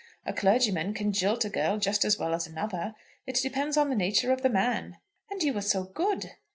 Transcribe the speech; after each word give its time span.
A 0.25 0.33
clergyman 0.33 0.95
can 0.95 1.11
jilt 1.13 1.45
a 1.45 1.49
girl 1.51 1.77
just 1.77 2.03
as 2.03 2.17
well 2.17 2.33
as 2.33 2.47
another. 2.47 2.95
It 3.27 3.35
depends 3.35 3.77
on 3.77 3.89
the 3.89 3.95
nature 3.95 4.31
of 4.33 4.41
the 4.41 4.49
man." 4.49 4.97
"And 5.29 5.43
you 5.43 5.53
were 5.53 5.61
so 5.61 5.83
good." 5.83 6.31